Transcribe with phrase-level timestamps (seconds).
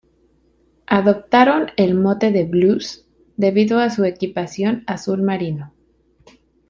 [0.87, 3.05] Adoptaron el mote de "Blues",
[3.37, 5.73] debido a su equipación azul marino.